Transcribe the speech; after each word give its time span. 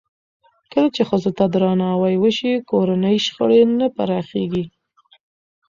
کله 0.71 0.87
چې 0.95 1.01
ښځو 1.09 1.31
ته 1.37 1.43
درناوی 1.53 2.15
وشي، 2.19 2.53
کورني 2.69 3.15
شخړې 3.25 3.61
نه 3.79 3.87
پراخېږي. 3.95 4.63